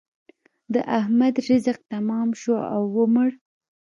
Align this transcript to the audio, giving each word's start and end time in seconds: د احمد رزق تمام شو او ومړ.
د 0.73 0.75
احمد 0.99 1.35
رزق 1.47 1.77
تمام 1.93 2.29
شو 2.41 2.55
او 2.73 2.81
ومړ. 2.97 3.29